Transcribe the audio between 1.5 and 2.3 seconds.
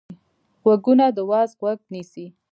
غوږ نیسي